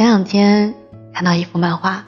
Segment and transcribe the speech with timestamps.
[0.00, 0.74] 前两天
[1.12, 2.06] 看到一幅漫画，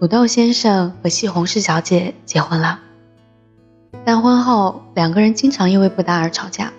[0.00, 2.80] 土豆先生和西红柿小姐结婚了，
[4.04, 6.72] 但婚后两个人经常因为不搭而吵架。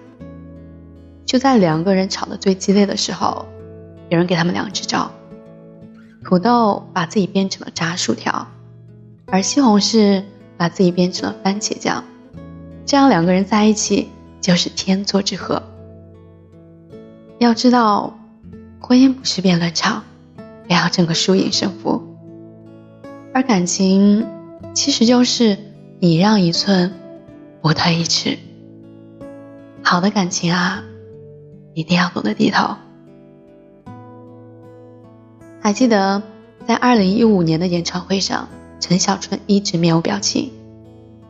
[1.26, 3.46] 就在两个人吵得最激烈的时候，
[4.10, 5.10] 有人给他们两支招：
[6.26, 8.46] 土豆把自己变成了炸薯条，
[9.28, 10.22] 而西红柿
[10.58, 12.04] 把自己变成了番茄酱，
[12.86, 14.10] 这样两个人在一起
[14.42, 15.64] 就是天作之合。
[17.38, 18.14] 要知道。
[18.82, 20.02] 婚姻不是辩论场，
[20.70, 22.04] 不要争个输赢胜负。
[23.34, 24.28] 而感情
[24.76, 25.58] 其实就是
[26.00, 26.94] 你让一寸，
[27.62, 28.38] 我退一尺。
[29.82, 30.84] 好的感情啊，
[31.74, 32.76] 一定要懂得低头。
[35.60, 36.22] 还记得
[36.68, 38.48] 在二零一五年的演唱会上，
[38.80, 40.52] 陈小春一直面无表情，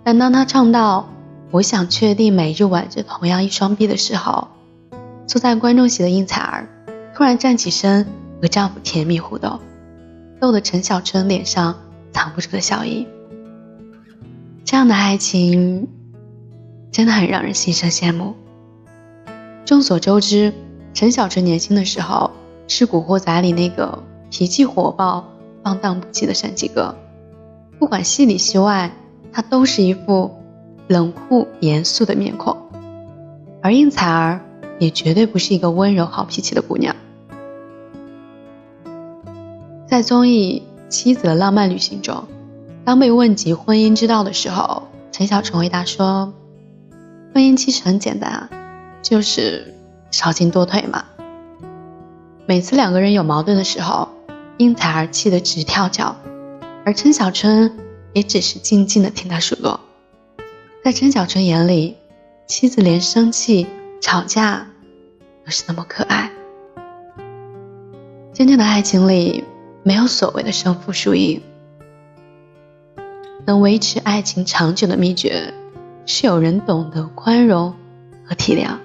[0.04, 1.08] 但当他唱到
[1.52, 4.50] “我想确定每日挽着同样一双臂”的时候，
[5.28, 6.68] 坐在观众席的应采儿。
[7.16, 8.06] 突然站起身
[8.42, 9.60] 和丈夫甜蜜互动，
[10.40, 11.76] 逗得陈小春脸上
[12.12, 13.08] 藏不住的笑意。
[14.64, 15.88] 这样的爱情
[16.92, 18.36] 真的很让人心生羡慕。
[19.66, 20.54] 众所周知，
[20.94, 22.32] 陈小春年轻的时候
[22.68, 25.28] 是《古惑仔》里那个脾气火爆、
[25.64, 26.96] 放荡不羁的山鸡哥，
[27.78, 28.92] 不管戏里戏外，
[29.32, 30.32] 他都是一副
[30.88, 32.56] 冷酷严肃的面孔。
[33.62, 34.40] 而应采儿
[34.80, 36.96] 也绝对不是一个温柔好脾气的姑娘。
[40.00, 42.24] 在综艺《妻子的浪漫旅行》中，
[42.86, 46.34] 当被问及婚姻之道的时候，陈小春回答说
[47.36, 48.50] ：“婚姻其实很简单啊，
[49.02, 49.76] 就是
[50.10, 51.04] 少进多退嘛。”
[52.48, 54.08] 每次两个人有矛盾的时候，
[54.56, 56.16] 应采儿气得直跳脚，
[56.86, 57.78] 而陈小春
[58.14, 59.82] 也只是静静的听他数落。
[60.82, 61.98] 在陈小春眼里，
[62.48, 63.68] 妻子连生气、
[64.00, 64.66] 吵架
[65.44, 66.32] 都是那么可爱。
[68.34, 69.44] 真正的爱情里。
[69.84, 71.42] 没有所谓的胜负输赢，
[73.46, 75.54] 能维持爱情长久的秘诀
[76.06, 77.74] 是有人懂得宽容
[78.26, 78.78] 和体谅。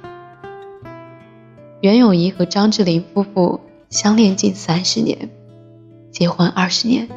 [1.80, 3.60] 袁咏仪和张智霖夫妇
[3.90, 5.28] 相恋近三十年，
[6.10, 7.08] 结婚二十年，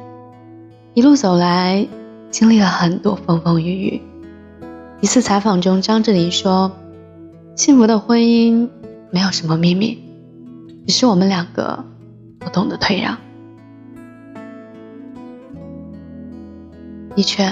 [0.93, 1.87] 一路走来
[2.31, 4.01] 经历了很多风风雨雨。
[4.99, 6.71] 一次采访中，张智霖说
[7.55, 8.67] ：“幸福的婚姻
[9.11, 10.03] 没有什么秘密，
[10.87, 11.85] 只是我们两个
[12.39, 13.17] 不懂得退让。”
[17.17, 17.51] 的确，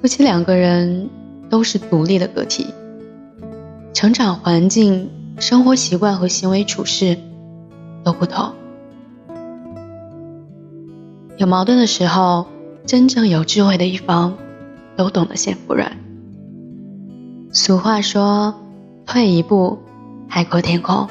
[0.00, 1.10] 夫妻两个人
[1.50, 2.68] 都是独立的个体，
[3.92, 7.18] 成长环境、生活习惯和行为处事
[8.04, 8.52] 都不同。
[11.38, 12.46] 有矛盾的时候，
[12.86, 14.38] 真正有智慧的一方
[14.96, 15.96] 都懂得先服软。
[17.52, 18.54] 俗话说
[19.04, 19.80] ：“退一步，
[20.28, 21.08] 海阔天空。”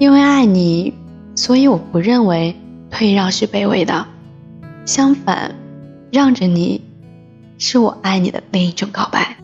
[0.00, 0.92] 因为爱你，
[1.36, 2.56] 所以我不认为
[2.90, 4.06] 退让是卑微的，
[4.84, 5.54] 相反。
[6.12, 6.82] 让着你，
[7.56, 9.34] 是我爱你的另一种告白。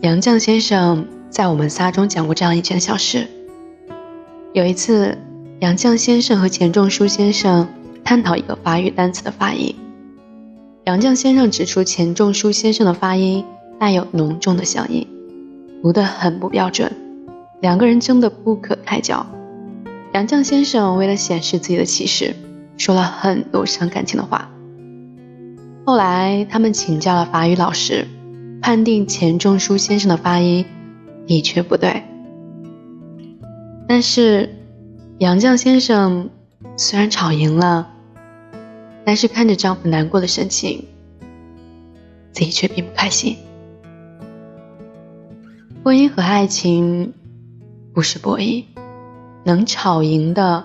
[0.00, 3.28] 杨绛先生在我们仨中讲过这样一件小事。
[4.54, 5.18] 有一次，
[5.60, 7.68] 杨绛先生和钱钟书先生
[8.02, 9.76] 探讨一个法语单词的发音。
[10.86, 13.44] 杨绛先生指出，钱钟书先生的发音
[13.78, 15.06] 带有浓重的乡音，
[15.82, 16.90] 读得很不标准。
[17.60, 19.26] 两个人争得不可开交。
[20.14, 22.34] 杨绛先生为了显示自己的气势，
[22.78, 24.50] 说了很多伤感情的话。
[25.86, 28.08] 后来，他们请教了法语老师，
[28.62, 30.64] 判定钱钟书先生的发音
[31.26, 32.02] 的确不对。
[33.86, 34.54] 但是，
[35.18, 36.30] 杨绛先生
[36.78, 37.90] 虽然吵赢了，
[39.04, 40.86] 但是看着丈夫难过的神情，
[42.32, 43.36] 自己却并不开心。
[45.84, 47.12] 婚姻和爱情
[47.92, 48.64] 不是博弈，
[49.44, 50.64] 能吵赢的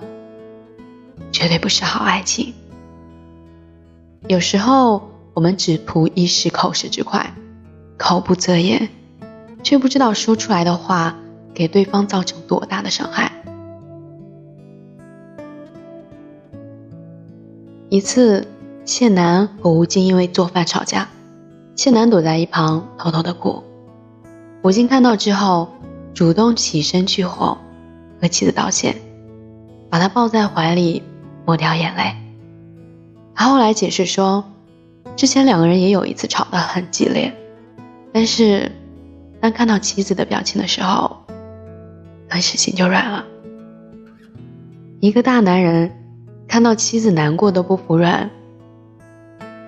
[1.33, 2.53] 绝对不是好爱情。
[4.27, 5.08] 有时候
[5.39, 7.33] 我们只图一时口舌之快，
[7.97, 8.89] 口不择言，
[9.63, 11.15] 却不知道说出来的话
[11.53, 13.31] 给对方造成多大的伤害。
[17.87, 18.45] 一次，
[18.83, 21.07] 谢楠和吴京因为做饭吵架，
[21.73, 23.63] 谢楠躲在一旁偷偷的哭。
[24.61, 25.69] 吴京看到之后，
[26.13, 27.57] 主动起身去哄，
[28.21, 28.97] 和妻子道歉，
[29.89, 31.01] 把她抱在怀里，
[31.45, 32.13] 抹掉眼泪。
[33.33, 34.43] 他后来解释说，
[35.19, 37.33] 之前两个人也有一次吵得很激烈，
[38.13, 38.71] 但是
[39.41, 41.17] 当看到妻子的表情的时候，
[42.29, 43.25] 顿时心就软了。
[45.01, 45.91] 一个大男人
[46.47, 48.29] 看到妻子难过都不服软，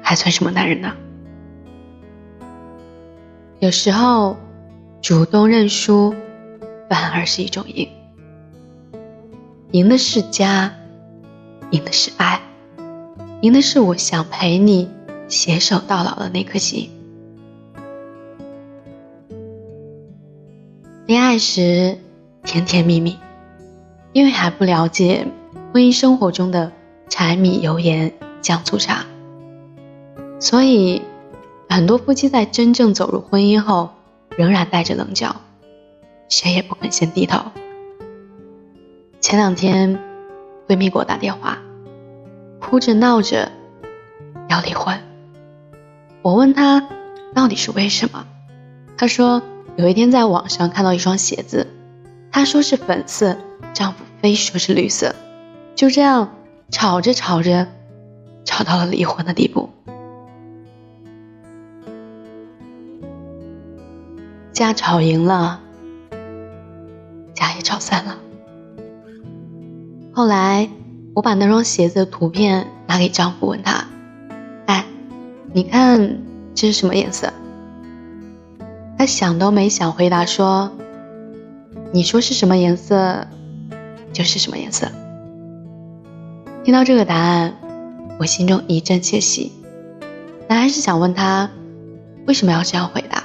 [0.02, 0.94] 还算什么男人呢？
[3.60, 4.38] 有时候
[5.02, 6.16] 主动认输
[6.90, 7.90] 反而是一种赢，
[9.72, 10.74] 赢的是家，
[11.72, 12.40] 赢的是爱，
[13.42, 14.90] 赢的是我想陪你
[15.32, 16.90] 携手到老的那颗心。
[21.08, 21.98] 恋爱时
[22.44, 23.18] 甜甜蜜蜜，
[24.12, 25.26] 因为还不了解
[25.74, 26.74] 婚姻生活中的
[27.08, 29.06] 柴米油盐酱醋茶，
[30.40, 31.02] 所以
[31.70, 33.90] 很多夫妻在真正走入婚姻后，
[34.38, 35.38] 仍然带着棱角，
[36.28, 37.40] 谁也不肯先低头。
[39.22, 39.98] 前两天，
[40.68, 41.58] 闺蜜给我打电话，
[42.60, 43.50] 哭着闹着
[44.50, 45.00] 要离婚。
[46.22, 46.88] 我问他
[47.34, 48.26] 到底是为什么，
[48.98, 49.42] 他说
[49.76, 51.68] 有一天在网上看到一双鞋子，
[52.32, 53.38] 她说是粉色，
[53.74, 55.16] 丈夫非说是绿色，
[55.76, 56.36] 就这样
[56.70, 57.68] 吵着吵着，
[58.46, 59.70] 吵到了离婚的地步。
[64.54, 65.62] 架吵赢了，
[67.34, 68.18] 家也吵散了。
[70.14, 70.70] 后来，
[71.16, 73.88] 我把那双鞋子的图片拿给丈夫，问他：“，
[75.54, 76.20] 你看
[76.54, 77.32] 这是什么颜色？”
[78.98, 80.72] 他想都没想回答说
[81.92, 83.28] ：“你说是什么颜色，
[84.14, 84.88] 就是什么颜色。”
[86.64, 87.56] 听到这个答案，
[88.20, 89.52] 我心中一阵窃喜，
[90.48, 91.50] 但还是想问他
[92.28, 93.24] 为什么要这样回答。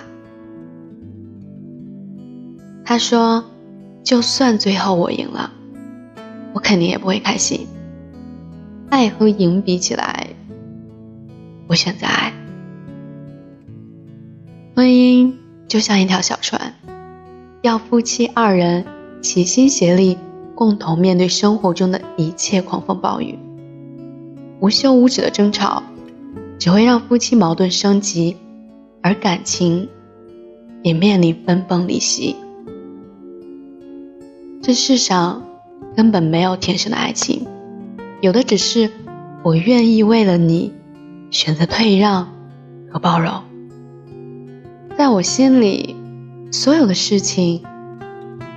[2.84, 3.44] 他说
[4.02, 5.52] ：“就算最后我赢了。”
[6.55, 7.67] 我肯定也不会开心。
[8.88, 10.25] 爱和赢比起来，
[11.66, 12.32] 我选择爱。
[14.74, 15.34] 婚姻
[15.68, 16.74] 就像一条小船，
[17.62, 18.84] 要夫妻二人
[19.22, 20.18] 齐心协力，
[20.54, 23.38] 共同面对生活中的一切狂风暴雨。
[24.60, 25.82] 无休无止的争吵，
[26.58, 28.36] 只会让夫妻矛盾升级，
[29.02, 29.88] 而感情
[30.82, 32.36] 也面临分崩离析。
[34.62, 35.42] 这世上。
[35.94, 37.46] 根本没有天生的爱情，
[38.20, 38.90] 有的只是
[39.42, 40.72] 我愿意为了你
[41.31, 42.32] 选择退让
[42.93, 43.43] 和包容。
[44.96, 45.94] 在我心里，
[46.50, 47.62] 所有的事情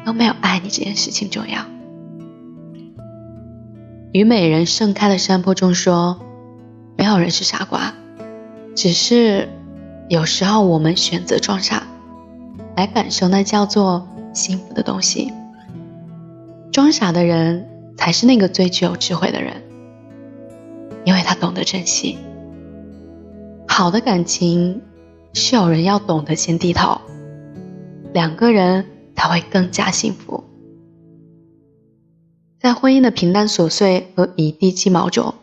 [0.05, 1.65] 都没有爱你这件事情重要。
[4.11, 6.19] 虞美人盛开的山坡中说
[6.97, 7.93] ：“没有人是傻瓜，
[8.75, 9.49] 只是
[10.07, 11.83] 有时候我们选择装傻，
[12.75, 15.31] 来感受那叫做幸福的东西。”
[16.71, 17.67] 装傻的人
[17.97, 19.61] 才是那个最具有智慧的人，
[21.03, 22.17] 因为他懂得珍惜。
[23.71, 24.81] 好的感情
[25.33, 26.99] 是有人要懂得先低头，
[28.13, 28.85] 两个人
[29.15, 30.43] 才会更加幸福。
[32.59, 35.33] 在婚姻的平淡琐碎和一地鸡毛中，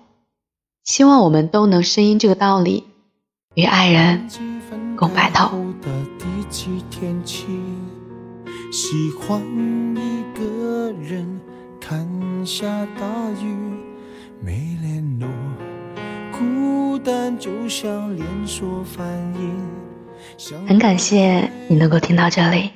[0.85, 2.85] 希望我们都能深谙这个道理，
[3.55, 4.29] 与爱人
[4.99, 5.51] 共白头。
[8.71, 9.41] 喜欢
[9.97, 11.41] 一个人
[11.81, 12.67] 看下
[12.99, 13.86] 大雨
[17.07, 19.07] 孤单就像连锁反
[19.39, 22.71] 应很感谢你能够听到这里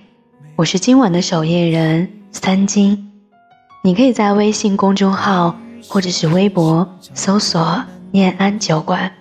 [0.55, 3.11] 我是今晚的守夜人三金
[3.83, 7.83] 你可以在微信公众号或者是微博搜索
[8.13, 9.13] 念安酒馆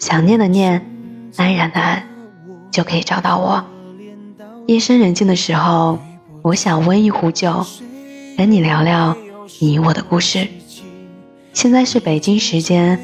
[0.00, 0.84] 想念的念
[1.36, 2.04] 安然的安
[2.72, 3.64] 就可以找到我
[4.66, 5.96] 夜深人静的时候
[6.42, 7.64] 我想温一壶酒，
[8.36, 9.16] 跟你聊聊
[9.60, 10.48] 你我的故事。
[11.52, 12.98] 现在是北京时间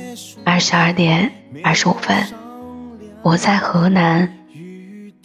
[0.49, 1.33] 二十二点
[1.65, 2.17] 二十五分，
[3.21, 4.33] 我在河南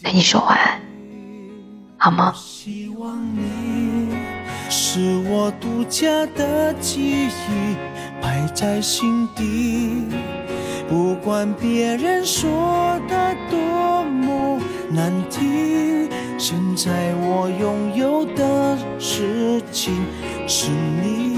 [0.01, 0.81] 跟你说晚安，
[1.95, 2.33] 好吗？
[4.67, 4.99] 是
[5.29, 7.75] 我独家的记忆，
[8.19, 10.07] 摆在心底，
[10.89, 14.59] 不管别人说的多么
[14.89, 16.09] 难听。
[16.39, 20.03] 现在我拥有的事情
[20.47, 21.37] 是你，